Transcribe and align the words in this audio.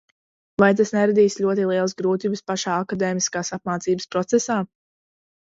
Vai 0.61 0.69
tas 0.79 0.93
neradīs 0.95 1.35
ļoti 1.43 1.67
lielas 1.73 1.93
grūtības 2.01 2.43
pašā 2.53 2.79
akadēmiskās 2.87 3.55
apmācības 3.59 4.11
procesā? 4.17 4.61